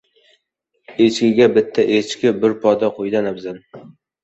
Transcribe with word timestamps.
•Echkiga 1.07 1.49
bitta 1.59 1.87
echki 1.99 2.33
bir 2.47 2.59
poda 2.67 2.93
qo‘ydan 2.99 3.33
afzal. 3.37 3.65